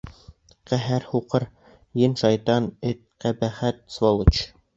Ҡәһәр 0.69 1.03
һуҡҡыр, 1.09 1.45
ен, 2.05 2.15
шайтан, 2.23 2.71
эт, 2.93 3.05
ҡәбәхәт, 3.27 3.87
сволочь! 3.99 4.43